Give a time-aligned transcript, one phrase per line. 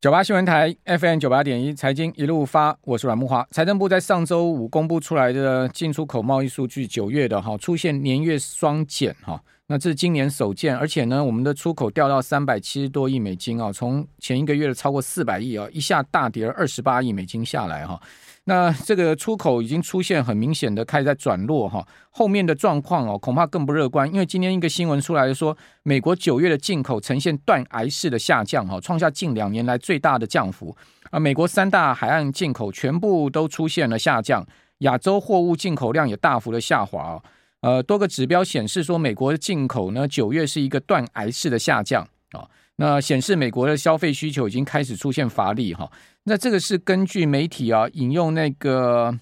[0.00, 3.46] 九八新闻台 FM 九八点一财经一路发，我是阮木华。
[3.50, 18.00] 财政部在上周五公布出来的进出口贸易数据，九月的哈出现年月双减哈，那这是今年首见，而且呢，我们的出口掉到三百七十多亿美金啊，从前一个月的超过四百亿啊，一下大跌了二十八亿美金下来哈。
[18.50, 30.76] 那这个出口已经出现很明显的开始在转弱哈，后面的状况哦恐怕更不乐观，因为今天一个新闻出来说，美国九月的进口呈现断崖式的下降哈，创下近两年来最大的降幅
[31.12, 31.20] 啊。
[31.20, 34.44] 美国三大海岸进口全部都出现了下降，
[34.78, 37.22] 亚洲货物进口量也大幅的下滑，
[37.60, 42.48] 呃，多个指标显示说，美国的进口呢九月是一个断崖式的下降啊。
[42.74, 45.88] 那显示美国的消费需求已经开始出现乏力哈。
[46.24, 49.18] 那这个是根据媒体啊引用那个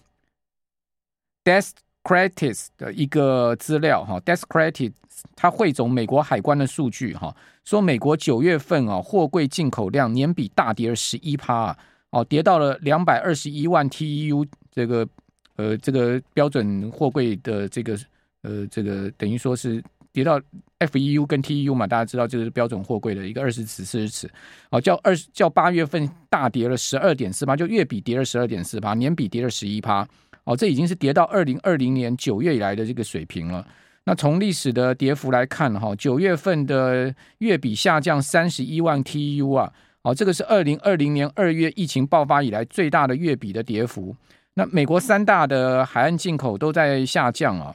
[1.45, 4.93] Descratis 的一个资料哈，Descratis
[5.34, 7.34] 它汇总美国海关的数据哈，
[7.65, 11.79] 说美国九月份啊货柜进口量年比大跌了十一趴啊
[12.11, 15.09] 哦，跌到了两百二十一万 TEU 这个
[15.57, 17.99] 呃这个标准货柜的这个
[18.43, 19.83] 呃这个等于说是。
[20.10, 20.40] 跌到
[20.80, 24.30] FEU 跟 TEU 嘛，大家知道这是标准货柜的一个二十尺、四十尺，
[24.71, 30.06] 哦，较二较八月份大跌了十二点四八，就月比跌了十二点四八，年比跌了十一趴，
[30.45, 33.66] 哦，这已经是跌到二零二零年九月以来的这个水平了。
[34.04, 44.15] 那从历史的跌幅来看，哈，九月份的月比下降三十一万 TEU 啊，哦，这个是二零二零年二月疫情爆发以来最大的月比的跌幅。
[44.54, 47.74] 那美国三大的海岸进口都在下降啊。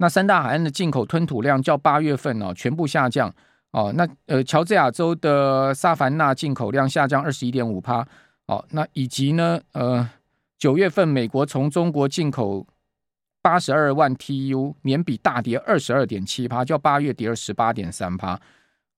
[0.00, 3.32] 那三大海岸的进口吞吐量较八月份哦全部下降
[3.72, 3.92] 哦。
[3.96, 8.06] 那呃，乔治亚州的萨凡纳进口量下降二十一点五趴
[8.46, 8.64] 哦。
[8.70, 10.08] 那以及呢呃，
[10.56, 12.64] 九月份美国从中国进口
[13.42, 18.40] 八十二万 tu 年比大跌二十二点七趴，较八月跌了十八点三趴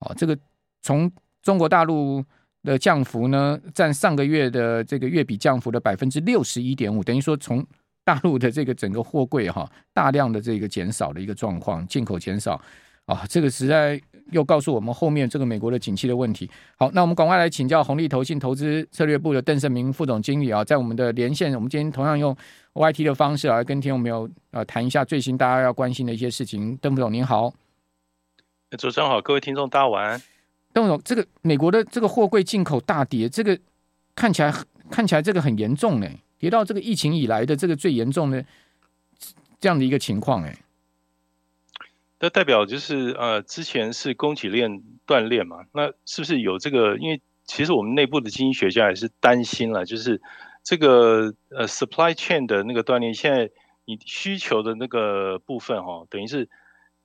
[0.00, 0.14] 哦。
[0.16, 0.38] 这个
[0.82, 1.10] 从
[1.42, 2.22] 中国大陆
[2.62, 7.66] 的降幅呢，占上个月的这个月比降幅的百分之六十一点五，等于说从。
[8.10, 12.60] 大陆的这个整个货柜哈，大量的这个减少的一个状况，进口减少
[13.04, 14.00] 啊，这个实在
[14.32, 16.50] 又告诉我们后面这个美国的景气的问题。
[16.76, 22.36] 好，那我们赶快来请教红利投信投资策略部的邓胜明副总经理啊，在我们的连线，我们今天同样用
[22.74, 26.76] YT 的方式来跟听众朋友呃谈一下最新大家要关心的一些事情。
[26.78, 27.54] 邓副总您好，
[28.76, 30.20] 主持人好，各位听众大家晚安。
[30.72, 33.56] 邓总，这个美国的这个货柜进口大跌，这个
[34.16, 34.52] 看起来
[34.90, 36.08] 看起来这个很严重呢。
[36.40, 38.44] 跌到这个疫情以来的这个最严重的
[39.60, 40.56] 这样的一个情况，哎，
[42.18, 46.96] 那代表就是呃，之前是供给链断裂嘛，那是不是有这个？
[46.96, 50.22] 因为其实我们内部的经济学家也是担心了，就是
[50.64, 53.50] 这个呃 supply chain 的那个断裂，现在
[53.84, 56.48] 你需求的那个部分哈，等于是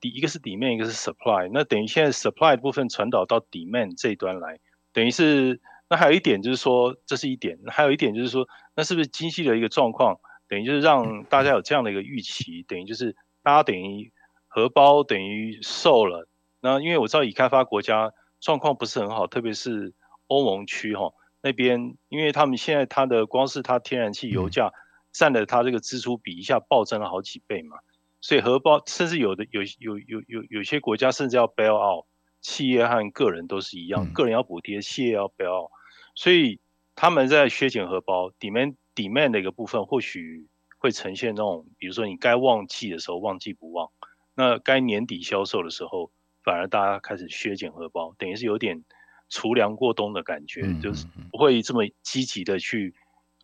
[0.00, 4.58] 底一个是 demand，一个是 supply，那等于现在 supply 的部分传导到 demand 这一端来，
[4.94, 5.60] 等于是。
[5.88, 7.58] 那还有一点就是说，这是一点。
[7.68, 14.12] 还有一点就是说，那是不是经济的一个状况，等于就是让大家有这样的一个预期，等于就是大家等于
[14.48, 16.28] 荷包等于瘦了。
[16.60, 19.94] 那因为我知道已开发国家状况不是很好，特别是
[20.26, 24.72] 欧盟区哈那边，因为他们现在它的光是它天然气油价
[25.12, 27.76] 占了它这个支出比一下暴增了好几倍嘛，
[28.20, 32.06] 所以荷包甚至有的有有有有有些国家甚至要 bail out，
[32.40, 35.70] 企业和个人都是一样，个人要补贴，企业要 bail out。
[36.16, 36.58] 所以
[36.96, 43.90] 他们在削减荷包，demand demand 的一个部分，或许会呈现那种，比如说你该旺季的时候旺季不旺，
[44.34, 46.10] 那该年底销售的时候，
[46.42, 48.82] 反而大家开始削减荷包，等于是有点
[49.28, 52.94] 储粮过冬的感觉，就是不会这么积极的去，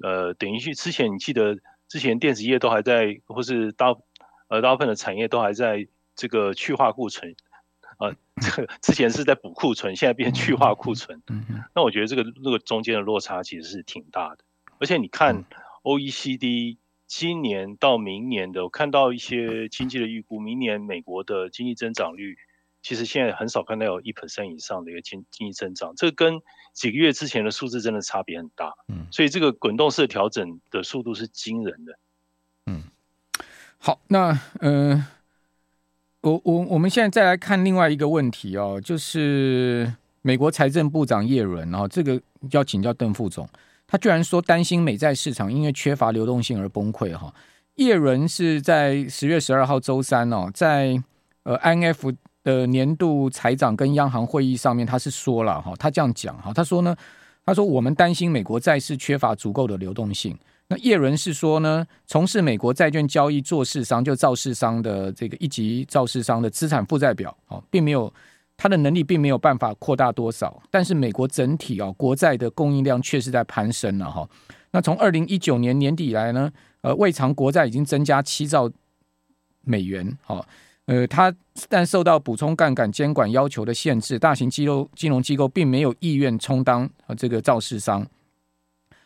[0.03, 1.59] 呃，等于去之前你记得
[1.89, 3.95] 之前电子业都还在，或是大
[4.49, 7.37] 呃大部分的产业都还在这个去化库存。
[8.03, 11.23] 啊，这个 之前是在补库存，现在变去化库存。
[11.75, 14.39] 那我觉得这个那个中间的落差其实是挺大的。
[14.79, 15.45] 而且你看
[15.85, 22.37] OECD 今年到明年的，我看到一些经济的预估，明年美国的经济增长率
[22.83, 26.41] 其实现在很少看到有一 percent 以上的一个经经济增长，这跟
[26.73, 28.73] 几个月之前的数字真的差别很大。
[28.89, 31.99] 嗯，所以这个滚动式调整的速度是惊人的。
[32.67, 32.83] 嗯，
[33.79, 34.95] 好，那嗯。
[34.95, 35.09] 呃
[36.23, 39.93] 我我我们现在再来看另外一个问题哦，就是
[40.23, 42.21] 美国财政部长叶伦哦，这个
[42.53, 43.49] 要请教邓副总，
[43.89, 47.35] 他居然说担心美债市场因为缺乏流动性而崩溃哈。
[47.75, 51.03] 叶伦是在十月十二号周三哦，在
[51.43, 52.15] 呃 IMF
[52.45, 56.95] 的年度财长跟央行会议上面，他是说了哈，他这样讲哈，他说呢，
[57.45, 60.39] 他说我们担心美国债市缺乏足够的流动性。
[60.73, 68.11] 那叶伦是说呢，从事美国债券交易做市商，就造市商的这个一级造市商的资产负债表，哦，并没有
[68.57, 74.27] 它的能力并没有办法扩大多少，但是美国整体啊国债的供应量确实在攀升了哈。
[74.71, 78.71] 那从二零一九年年底以来呢，呃，未偿国债已经增加七兆
[79.65, 80.43] 美元，哈，
[80.87, 81.31] 呃，它
[81.69, 88.07] 但受到补充杠杆监管要求的限制，大型金融金融机构并没有意愿充当啊这个造市商。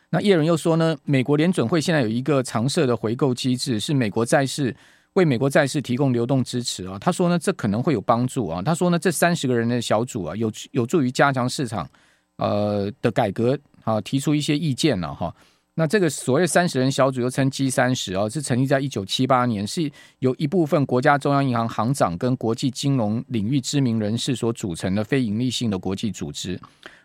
[0.09, 4.75] 那叶伦又说呢，美国联准会现在有一个常设的回购机制，是美国债市。
[5.13, 8.61] 为美国债市提供流动支持啊，他说呢，这可能会有帮助啊。
[8.61, 11.89] 他说呢，这三十个人的小组啊，有有助于加强市场
[12.35, 15.35] 呃的改革啊，提出一些意见了哈。
[15.73, 26.59] 那这个所谓三十人小组又称 G 三十啊，是成立在一九七八年，是由一部分国家中央银行行长跟国际金融领域知名人士所组成的非营利性的国际组织。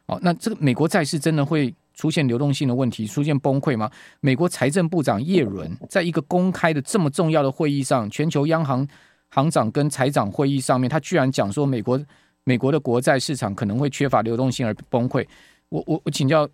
[0.04, 3.90] 哦，那这个美国债市真的会出现流动性的问题，出现崩溃吗？
[4.20, 8.86] 美国财政部长耶伦在一个公开的这么重要的会议上，全球央行
[9.28, 12.00] 行长跟财长会议上面，他居然讲说美国
[12.44, 15.26] 美国的国债市场可能会缺乏流动性而崩溃。
[15.68, 16.48] 我我我请教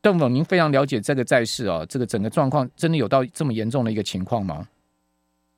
[0.00, 4.68] 邓总，您非常了解这个债市啊，这个整个状况真的有到这么严重的一个情况吗？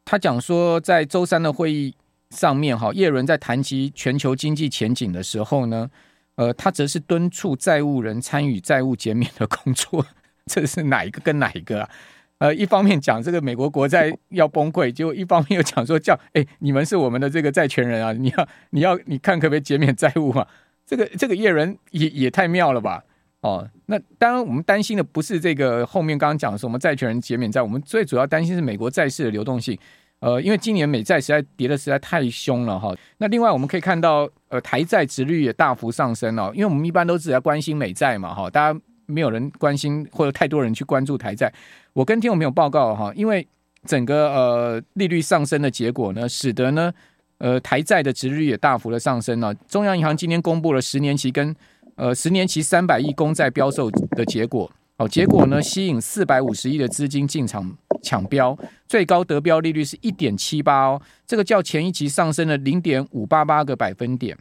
[0.05, 1.94] 他讲说在周三的会议
[2.31, 5.91] 上面，哈，耶伦在谈及全球经济前景的时候呢。
[6.37, 10.05] 呃，他则是敦促债务人参与债务减免的工作，
[10.47, 11.91] 这是哪一个跟哪一个啊？
[12.39, 20.47] 呃，一方面讲这个美国国债要崩溃，结果一方面又讲说叫哎，你们是我们的这个债权人啊，你要你要你看可不可以减免债务嘛？
[20.85, 23.05] 这个这个叶伦也也太妙了吧？
[23.41, 29.79] 哦，那当然我们担心的不是这个后面刚刚讲的什么债权人减免债，我们最主要担心是美国债市的流动性。
[30.21, 32.95] 呃，因为今年美债实在跌得实在太凶了哈。
[33.19, 36.53] 那另外我们可以看到，呃，台债殖率也大幅上升哦。
[36.55, 41.53] 因为我们一般都只在关心美债嘛哈，大家没有人关心或者太多人去关注台债。
[41.93, 43.45] 我跟听众朋友报告哈，因为
[43.85, 46.93] 整个呃利率上升的结果呢，使得呢
[47.39, 49.53] 呃台债的殖率也大幅的上升了。
[49.67, 51.53] 中央银行今天公布了十年期跟
[51.97, 54.71] 呃十年期三百亿公债标售的结果。
[54.99, 58.56] 哦，结果呢，吸引四百五十亿的资金进场抢标，
[58.87, 64.37] 最高得标利率是一点七八哦，这个较前一期上升了零点五八八个百分点。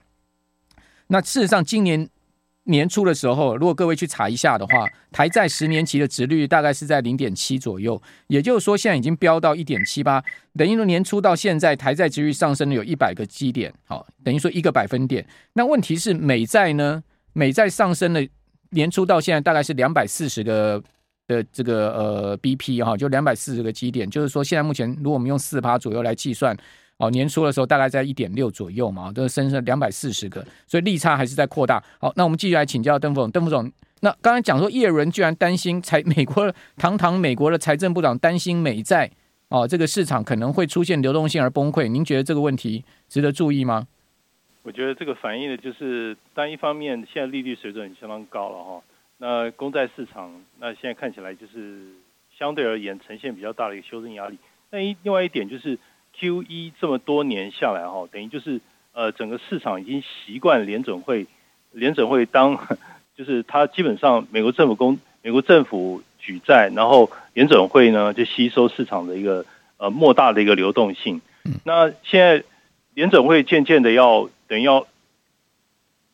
[1.07, 2.07] 那事实上，今年
[2.65, 10.23] 年初的时候，如果各位去查一下的话，台债十年期的殖率大概是在零点七左右，也就是说，现在已经飙到一点七八，
[10.57, 15.25] 等于说年初到现在，台债殖率上升了有一百个基点，好，等于说一个百分点。
[15.53, 17.03] 那问题是美债呢？
[17.33, 18.21] 美债上升了。
[18.69, 20.83] 年初到现在大概是两百四十个
[21.27, 26.55] 的这个呃 BP 哈，就两百四十个基点，就是说现在目前如果我们用四趴左右来计算，
[26.97, 31.83] 哦，年初的时候大概在一点六左右嘛，都升升两百四十个，所以利差还是在扩大。
[31.99, 33.71] 好，那我们继续来请教邓副总，邓副总，
[34.01, 39.09] 那刚才讲说叶伦居然担心财美国堂堂美国的财政部长担心美债
[39.49, 43.87] 哦，这个市场可能会出现流动性而崩溃，您觉得这个问题值得注意吗？
[44.63, 48.81] 我觉得这个反映的就是，单一方面现在利率水准相当高了哈，
[49.23, 51.85] 那公债市场那现在看起来就是
[52.37, 54.37] 相对而言呈现比较大的一个修正压力。
[54.69, 55.79] 那一另外一点就是
[56.19, 58.59] QE 这么多年下来哈，等于就是
[58.91, 61.25] 呃整个市场已经习惯联准会，
[61.71, 62.67] 联准会当
[63.15, 69.45] 就是它基本上美国政府公美国政府举债，然后联准会呢就吸收市场的一个
[69.77, 71.21] 呃莫大的一个流动性。
[71.63, 72.43] 那现在
[72.93, 74.29] 联准会渐渐的要。
[74.45, 74.85] 等于要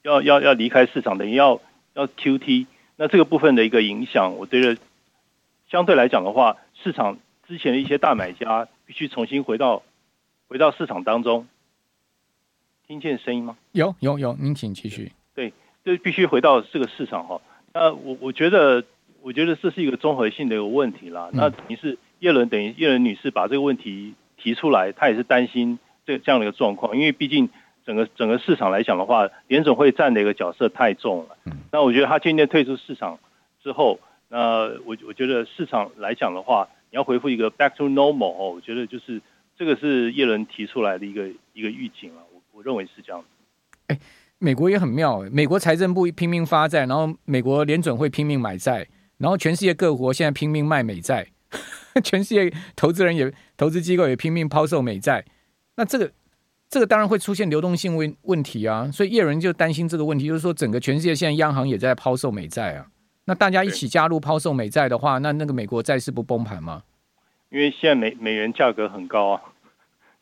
[0.03, 1.59] 要要要离开市场，等于要
[1.93, 2.67] 要 QT，
[3.01, 4.77] 那这个部分的一个影响，我觉得
[5.71, 9.83] 相对来讲的话，市场之前的一些大买家必须重新回到
[10.49, 11.47] 回到市场当中。
[12.85, 13.55] 听见声音吗？
[13.71, 15.13] 有有有，您请继续。
[15.33, 15.53] 对，
[15.85, 17.39] 就必须回到这个市场哈。
[17.73, 18.83] 那我我觉得，
[19.21, 21.29] 我觉得这是一个综合性的一个问题啦。
[21.31, 27.49] 那等于是叶伦，等于叶伦女士把这个问题提出来，她也是担心这这样的一个状况，因为毕竟。
[27.89, 31.35] 整个整个市场来讲的话，联总会占的一个角色太重了。
[31.71, 33.17] 那我觉得他今天退出市场
[33.63, 39.19] 之后，那我我觉得市场来讲的话，你要回复一个 back to normal 哦，我觉得就是
[39.57, 42.21] 这个是叶伦提出来的一个一个预警啊。
[42.31, 43.25] 我我认为是这样。
[43.87, 43.97] 哎，
[44.37, 51.25] 美国也很妙，美国财政部拼命发债，然后美国联准会拼命买债，然后全世界各国现在拼命卖美债，
[52.05, 55.25] 全世界投资人也投资机构也拼命抛售美债，
[55.75, 56.11] 那这个。
[56.69, 62.85] 这个当然会出现流动性问问题啊，所以叶伦就担心这个问题，就是说整个全世界现在央行也在抛售美债啊，
[63.25, 66.83] 那大家一起加入抛售美债的话，那那个美国债市不崩盘吗？
[67.49, 69.41] 因为现在美美元价格很高啊，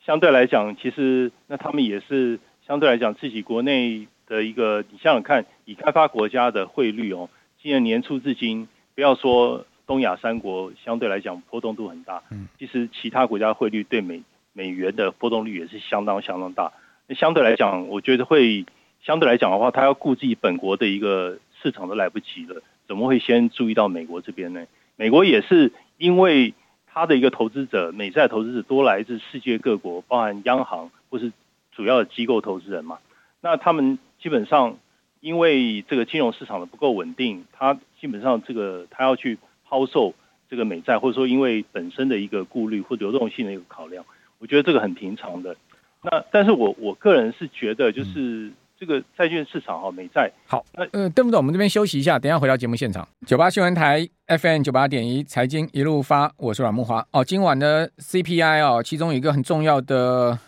[0.06, 7.28] 相对来讲，其实那他们也是相对来讲自己国内的一个，你想想看，以开发国家的汇率哦，
[7.60, 14.22] 今年年初至今，不要说东亚三国，相对来讲波动度很大，嗯，其实其他国家汇率对美。
[14.58, 16.72] 美元的波动率也是相当相当大，
[17.06, 18.66] 那相对来讲，我觉得会
[19.00, 24.66] 相对来讲的话，他要顾自己本国的一个市场都来不及了，怎么会先注意到美国这边呢？
[24.96, 26.54] 美国也是因为
[26.88, 31.30] 他的一个投资者，美债投资者多来自世界各国，包含央行或是
[31.70, 32.98] 主要的机构投资人嘛。
[33.40, 34.76] 那他们基本上
[35.20, 39.38] 因为这个金融市场的不够稳定，他基本上这个他要去
[39.68, 40.14] 抛售
[40.50, 44.04] 这个美债，或者说因为本身的一个顾虑或流动性的一个考量，
[44.38, 45.56] 我觉得这个很平常的。
[46.02, 48.52] 那但是我我个人是觉得就是。
[48.80, 50.64] 这个债券市场哈，美债好。
[50.92, 53.08] 呃，邓副总，我们这边休息一下，等一下回到节目现场。
[53.26, 57.04] 九八新闻台 FM 九八点一，财经一路发，我是阮木华。
[57.10, 60.38] 哦，今晚的 CPI 哦，其中有一个很重要的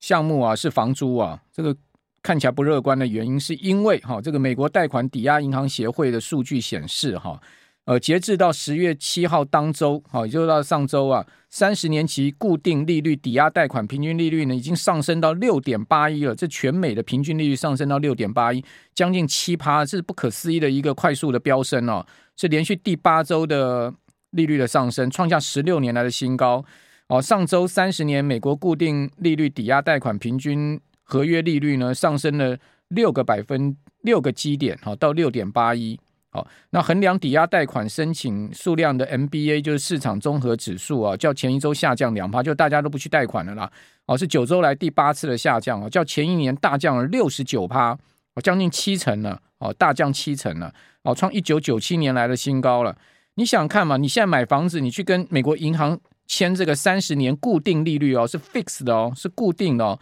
[0.00, 1.40] 项目啊，是房租啊。
[1.52, 1.76] 这个
[2.20, 7.30] 看起来不乐观的原因，是因为哈、哦，这个美国贷款抵押银行协会的数据显示哈。
[7.30, 7.40] 哦
[7.88, 16.34] 呃，截至到十月七号当周，好，也就是到上周啊，三十年期固定利率抵押贷款平均利率呢，已经上升到六点八一了。
[16.34, 18.62] 这全美的平均利率上升到六点八一，
[18.94, 22.04] 将近七趴，这是不可思议的一个快速的飙升哦，
[22.36, 23.90] 是连续第八周的
[24.32, 26.62] 利率的上升，创下十六年来的新高。
[27.06, 35.98] 哦，上周三十年美国固定利率抵押贷款平均合约利率呢，上升了六个百分六个基点，好，到六点八一。
[36.30, 43.70] 好，那衡量抵押贷款申请数量的 MBA 就是市场综合指数啊，较前一周下降两趴，就大家都不去贷款了啦。
[44.04, 47.92] 哦，是九周来第八次的下降啊，较前一年大降了六十九趴，
[48.34, 52.94] 哦，将近七成了，哦，大降七成了，哦，创一九九七年来的新高了。
[53.36, 53.96] 你想看嘛？
[53.96, 59.98] 你现在买房子，你去跟美国银行签这个三十年固定利率哦，是 fix 的哦，是固定的哦，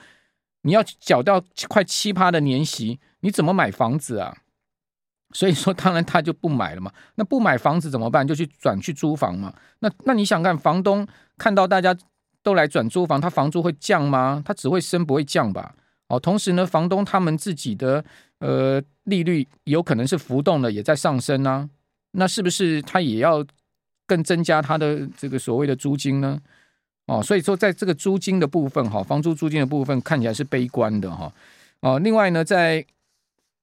[0.62, 4.36] 你要缴到快七趴的年息，你怎么买房子啊？
[5.36, 6.90] 所以说，当然他就不买了嘛。
[7.16, 8.26] 那不买房子怎么办？
[8.26, 9.52] 就去转去租房嘛。
[9.80, 11.94] 那那你想看房东看到大家
[12.42, 14.42] 都来转租房，他房租会降吗？
[14.46, 15.74] 他只会升不会降吧？
[16.08, 18.02] 哦，同时呢，房东他们自己的
[18.38, 21.68] 呃利率有可能是浮动的，也在上升啊。
[22.12, 23.44] 那是不是他也要
[24.06, 26.40] 更增加他的这个所谓的租金呢？
[27.08, 31.30] 哦，所以说在这个租金的部分哈，房租租金的部分看起来是悲观的哈。
[31.80, 32.82] 哦，另外呢，在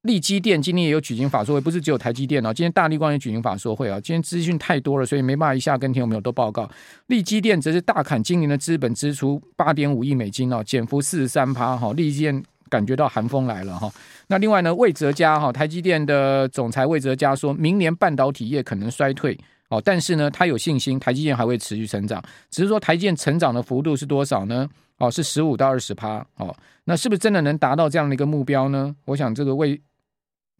[0.04, 2.54] 力基电今天也有举行法说会，不是只有台积电哦。
[2.54, 3.98] 今天大力光也举行法说会啊。
[4.02, 6.70] 今天资讯太多了，所以没办法一下跟听众朋友都报告。
[7.08, 11.94] 力基电则是大砍今年的资本支出八点五亿美金哦，减幅四十三趴哈。
[11.94, 13.90] 力基电感觉到寒风来了哈。
[14.28, 24.68] 那另外呢，魏哲家哈，台积电的总裁魏哲家说明年半导体业可能衰退哦，但是呢，他有信心台积电还会持续成长，只是说台积电成长的幅度是多少呢？
[24.98, 26.54] 哦，是十五到二十趴哦。
[26.84, 28.94] 那是不是真的能达到这样的一个目标呢？
[29.06, 29.82] 我想这个魏。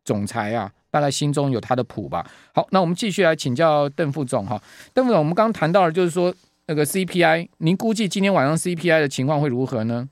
[0.04, 2.26] 总裁啊，大概心中有他的谱吧。
[2.54, 4.62] 好，那我们继续来请教邓副总哈。
[4.94, 6.34] 邓副总，我们刚刚谈到了，就是说
[6.68, 10.10] 那个 CPI，您估计今天晚上 CPI 的情况会如何呢？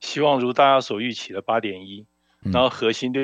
[0.00, 2.04] 希望如大家所预期的八点一，
[2.42, 3.22] 然后核心六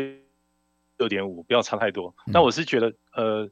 [0.97, 2.15] 六点五，不要差太多。
[2.27, 3.51] 那我是觉得，呃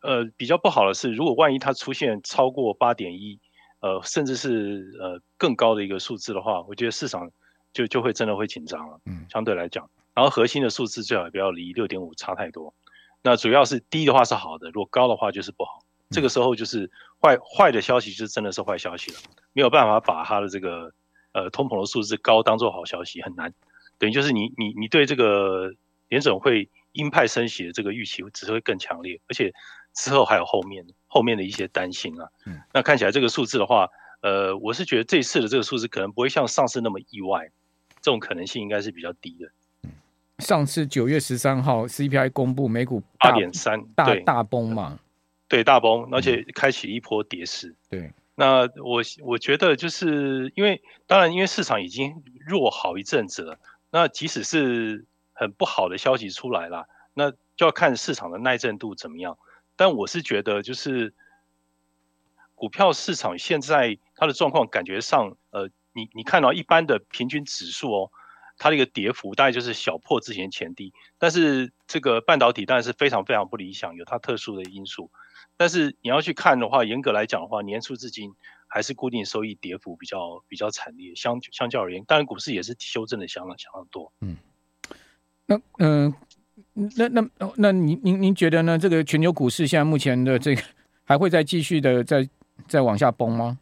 [0.00, 3.38] 呃，比较不好的是，如果万一它出现超过八点一，
[3.80, 7.30] 呃，甚至是呃更高的一个数字的话，我觉得市场
[7.72, 8.98] 就就会真的会紧张了。
[9.04, 9.88] 嗯，相对来讲。
[10.14, 12.74] 然后核心的数字最好也不要离六点五差太多，
[13.22, 15.80] 那主要是低的话是好的，如果高的话就是不好。
[16.10, 16.90] 这个时候就是
[17.20, 19.18] 坏坏的消息，就是真的是坏消息了，
[19.52, 20.92] 没有办法把它的这个
[21.32, 23.52] 呃通膨的数字高当做好消息，很难。
[23.98, 25.72] 等于就是你你你对这个
[26.08, 29.52] 联总会鹰派升息的这个预期只会更强烈，而且
[29.94, 32.28] 之后还有后面后面的一些担心啊。
[32.46, 33.88] 嗯那看起来这个数字的话，
[34.20, 37.50] 呃，我是觉得这次的这个数字可能不会像上次那么意外，
[38.02, 39.50] 这种可能性应该是比较低的。
[40.44, 44.98] 上次九月十三号 CPI 公布，美股八点三，大大崩嘛，
[45.48, 47.68] 对，大崩，而且开启一波跌势。
[47.68, 53.58] 嗯、对，那我我觉得就是因为，当然因为市场已经弱好一阵子了，
[53.90, 59.38] 那即使是很不好的消息出来了，那就要看市场的耐震度怎么样。
[59.76, 61.14] 但我是觉得，就是
[62.54, 68.10] 股票市场现在它的状况，感觉上，呃，你你看到一般的平均指数哦。
[68.56, 75.10] 它的一个跌幅大概就是小破之前前低，但是这个半导体当然是非常非常不理想，有它特殊的因素。
[75.56, 78.32] 但是你要去看的话，严格来讲的话，年初至今
[78.66, 84.12] 还是固定收益跌幅比较比较惨烈，相相较而言，当然股市也是修正的相当相当多。
[84.20, 84.36] 嗯，
[85.46, 86.12] 那嗯、
[86.74, 88.76] 呃，那那那您您您觉得呢？
[88.78, 90.62] 这个全球股市现在目前的这个
[91.04, 92.28] 还会再继续的再
[92.66, 93.58] 再往下崩吗？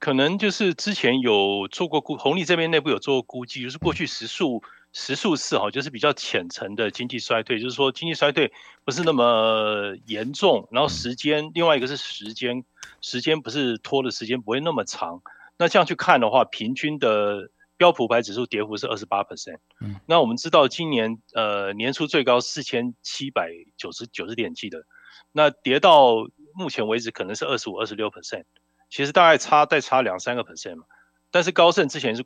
[0.00, 8.50] 可能就是之前有做过估，红利这边内部有做过估计，就是过去十数十数次哈，就是比较浅层的经济衰退，就是说经济衰退
[8.84, 12.64] 不是那么严重，然后时间，另外一个是时间，
[13.02, 15.20] 时间不是拖的时间不会那么长。
[15.58, 19.58] 那这样去看的话，平均的标普百指数跌幅是二十八 percent。
[19.82, 24.86] 嗯，那我们知道今年呃年初最高四千七百九十九十点记得，
[25.30, 28.44] 那跌到目前为止可能是二十五、二十六 percent，
[28.90, 30.84] 其实大概差再差两三个 percent 嘛。
[31.30, 32.24] 但是高盛之前是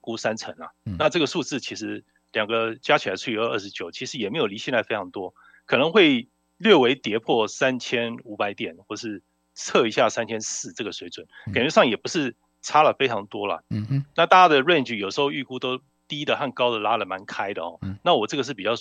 [0.00, 9.22] 估三成啊，嗯、那这个数字其实两个加起来除以二二十九，其实也没有离现在非常多，可能会略微跌破三千五百点，或是
[9.54, 13.64] 测一下三千四这个水准，感觉上也不是差了非常多了。
[13.70, 17.78] 嗯哼，那大家的 range 有时候预估都低的和高的拉的蛮开的哦。
[17.82, 18.74] 嗯、那我这个是比较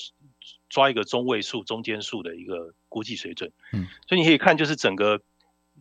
[0.69, 3.51] 抓一个中位数、中间数的一个估计水准。
[3.73, 5.19] 嗯，所以你可以看，就是整个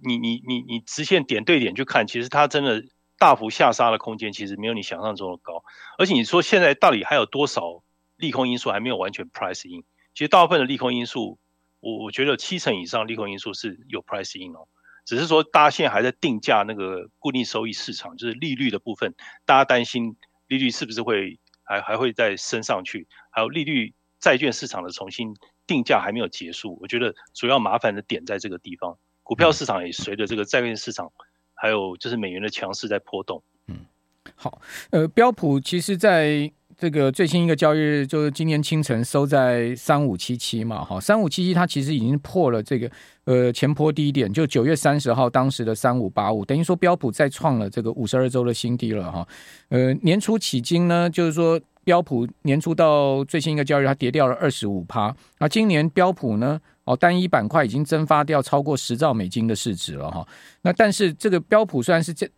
[0.02, 2.84] 你你你你直线点对点去看，其实它真的。
[3.16, 5.62] 大幅下杀的空间其实没有你想象中的高，
[5.96, 7.82] 而且你说现在到底还有多少
[8.16, 9.84] 利空因素还没有完全 price in？
[10.14, 11.38] 其实大部分的利空因素，
[11.78, 14.66] 我我觉得七成以上利空因素是有 price in 哦，
[15.06, 19.14] 只是说大家现在还在定价那个固定收益市场，就是利率的部分，
[19.46, 20.16] 大家担心
[20.48, 25.34] 利率是不是会还还会再升上去，还有利率债券市场的重新
[25.66, 31.10] 定价还没有结束，我觉得主要麻烦的点在这个地方，股票市场也随着这个债券市场。
[31.56, 33.40] 还有就是美元的强势在波动。
[33.68, 33.76] 嗯，
[34.34, 42.90] 好，呃，标普其实在这个最新一个交易日，就是今天清晨收在三五七七嘛，哈，三五七七它其实已经破了这个
[43.24, 49.26] 呃前坡低点，就九月三十号当时的三五八五，等于说标普再创了这个五十二周的新低了哈。
[49.68, 56.60] 呃，年初起今呢，就是说标普年初到最新一个交易日，它跌掉了二十五趴，那今年标普呢？
[56.84, 60.26] 哦，单一板块已经蒸发掉超过十兆美金的市值了哈。
[60.62, 62.28] 那但是这个标普虽然是这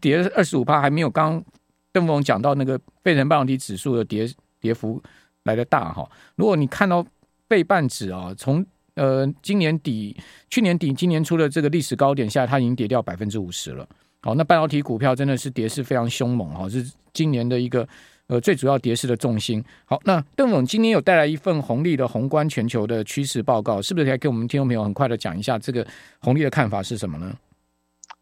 [0.00, 1.44] 跌了二十五趴，还没有刚刚
[1.92, 4.28] 邓总讲到那个费城半导体指数的跌
[4.60, 5.00] 跌幅
[5.44, 6.08] 来的大哈。
[6.34, 7.06] 如果你看到
[7.48, 10.16] 费半指啊，从呃今年底、
[10.50, 13.88] 去年底、今年初的这个历史高点下，它已经跌掉百分之五十了。
[14.22, 17.88] 好，那半导体股票真的是跌势非常凶猛哈，是今年的一个。
[18.32, 19.62] 呃，最主要跌势的重心。
[19.84, 25.86] 好，那邓总今天有带来一份红利的宏观全球的趋势报告，是不是可以给我们听众朋友很快的讲一下这个
[26.18, 27.36] 红利的看法是什么呢？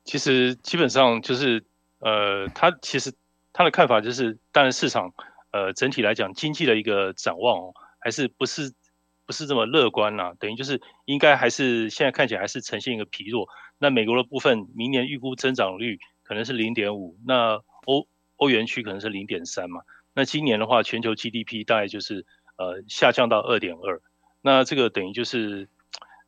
[0.02, 1.62] 其实基本上就是，
[2.00, 3.12] 呃，他其实
[3.52, 5.14] 他的看法就是，当然市场
[5.52, 8.72] 呃整体来讲经济的一个展望哦，还是不是
[9.26, 13.46] 不是这么乐观啦、啊，等于就是应该还是现在看起来还是呈现一个疲弱。
[13.78, 19.82] 那美国的部分明年预估增长率可能是零点五，那欧欧元区可能是零点三嘛。
[20.20, 22.26] 那今年的话，全球 GDP 大概就是
[22.58, 24.02] 呃下降到二点二，
[24.42, 25.66] 那这个等于就是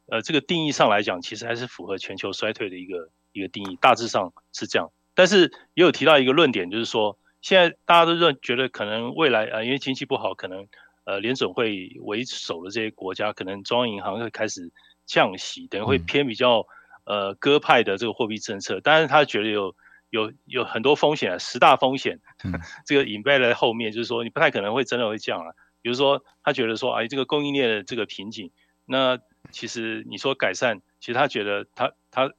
[0.07, 4.91] 呃这个定义上来讲，其实还是符合全球衰退的一个一个定义，大致上是这样。
[5.13, 10.67] 但是也有提到一个论点，就是说现在大家都认觉得可能未来啊、呃，因为经济不好，可能
[11.05, 14.73] 呃联准会为首的这些国家，可能中央银行会开始
[15.05, 16.67] 降息，等于会偏比较
[17.05, 19.77] 呃鸽派的这个货币政策，但是他觉得有。
[20.13, 22.21] 有有很多风险啊，十大风险，
[22.85, 25.55] 这个隐背在后面，就是说你不太可能会真的会降了啊。
[25.81, 28.51] 比如说，他觉得说，哎，这个供应链的这个瓶颈，
[28.85, 29.19] 那
[29.51, 32.31] 其实你说改善，其实他觉得他他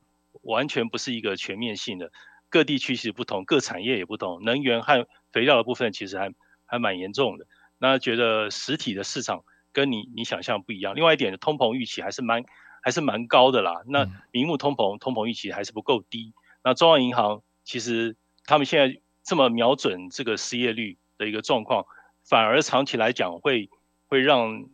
[0.43, 2.11] 完全不是一个全面性的，
[2.47, 6.31] 各地区其实不同，各产业也不同，能源和肥料的部分其实还
[6.67, 7.47] 还蛮严重的。
[7.79, 10.93] 那觉得实体的市场跟你你想象不一样。
[10.93, 12.43] 另外一点，通膨预期还是蛮
[12.83, 13.81] 还是蛮高的啦。
[13.87, 16.35] 那名目通膨，通膨预期还是不够低。
[16.63, 17.41] 那中央银行。
[17.63, 21.85] 其实他们现在这么瞄准这个失业率的一个状况，
[22.23, 23.69] 反而长期来讲会
[24.07, 24.65] 会让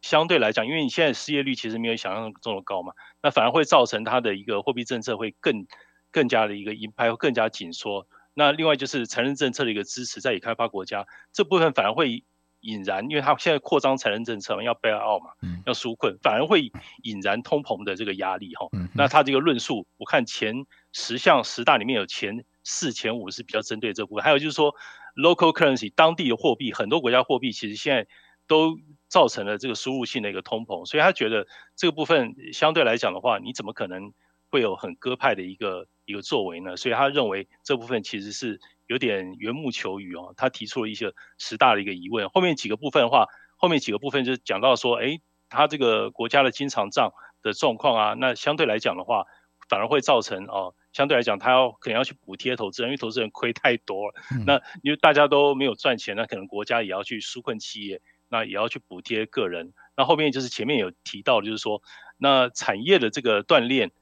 [0.00, 5.66] 相对来讲，因为你现在失业率其实没有想象中的高嘛，那反而会造成它的一个货币政策会更
[6.10, 8.06] 更加的一个鹰派，会更加紧缩。
[8.34, 12.24] 那另外就是财政政策的一个支持，在已开发国家这部分反而会
[12.60, 15.30] 引燃，因为它现在扩张财政政策嘛，要 bail out 嘛，
[15.66, 18.66] 要纾困，反而会引燃通膨的这个压力哈。
[18.94, 20.66] 那他这个论述，我看前。
[20.90, 24.74] 十项十大里面有前四前五是比较针对这部分，还有就是说
[25.14, 28.06] ，local currency 当地的货币，很多国家货币其实现在
[28.46, 34.12] 都造成了这个输入性的一个通膨，所以他觉得这个部分相对来讲的话，你怎么可能
[34.50, 36.74] 会有很鸽派的一个一个作为呢？
[36.74, 40.34] 所以他认为这部分其实是有点缘木求鱼哦。
[40.36, 49.24] 他提出了一些十大的一个疑问，后面几个部分的话，后面几个部分就讲到说，哎，他这个国家的经常账的状况啊，那相对来讲的话，
[49.68, 50.74] 反而会造成哦。
[50.92, 54.14] 相对来讲，他要可能要去补贴投资人，因为投资人亏太多了。
[54.32, 59.72] 嗯、那因为大家都没有赚钱，那可能国家也要去纾困企业，那也要去补贴个人。
[59.96, 61.82] 那后面就是前面有提到，就是说，
[62.16, 63.92] 那产业的这个锻炼，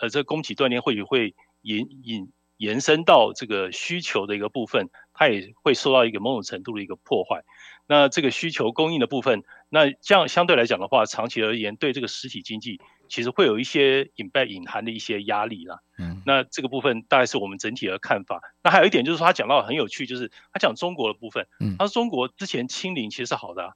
[0.00, 2.30] 呃，这个供给锻炼会不会引引
[2.62, 7.42] 延伸到这个需求的一个部分，它也会受到一个某种程度的一个破坏。
[7.88, 12.80] 那这个需求供应的部分，那这样相对来讲的话，长期而言对这个实体经济。
[13.08, 15.80] 其实会有一些隐背隐含的一些压力啦。
[15.98, 18.40] 嗯，那这个部分大概是我们整体的看法。
[18.62, 23.72] 那还有一点就是说，他讲到很有趣，就是他讲中国的部分，嗯，他说中国之前清零其实是好的，啊，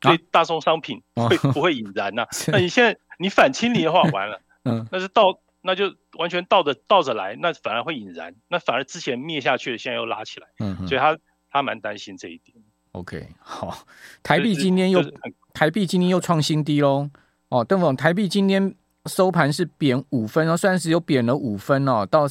[0.00, 2.28] 所以大宗商品会不会引燃呢，啊？
[2.46, 11.18] 那你现在你反清零的话， 完了，嗯，那是倒，那就完全倒着倒着来，那反而会引燃，那反而之前灭下去的，现在又拉起来，嗯，所以他
[11.50, 12.56] 他蛮担心这一点。
[12.92, 13.86] OK，好，
[14.22, 17.10] 台币今天又、就是就是、台币今天又创新低喽。
[17.48, 18.74] 哦，邓总，台币今天
[19.06, 22.26] 收盘是贬五分哦，虽然是有贬了五分哦，到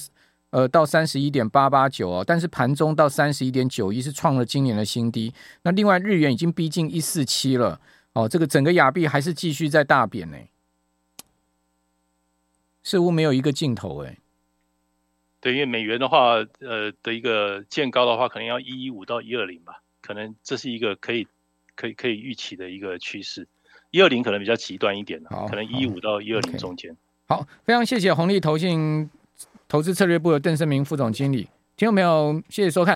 [0.49, 5.33] 呃到三十一点八八九哦，但是盘中到三十一点九一是创了今年的新低。
[5.63, 7.79] 那另外日元已经逼近一四七了
[8.13, 10.37] 哦，这个整个亚币还是继续在大贬呢，
[12.87, 14.17] 似乎没有一个尽头哎。
[15.41, 21.27] 对，因为美元的话，呃的一个见高的话，可能要一一五到一二零吧，可能这是一个可以
[21.75, 23.45] 可以可以预期的一个趋势。
[23.91, 26.95] 一二零可能比较极端一点，可能一五到一二零中间。
[27.27, 29.09] 好，非常谢谢红利投信
[29.67, 32.95] 投资策略部的邓胜明副总经理，听众朋友，谢谢收看。